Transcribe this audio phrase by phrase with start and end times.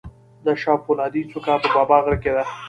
[0.45, 2.43] د شاه فولادي څوکه په بابا غر کې ده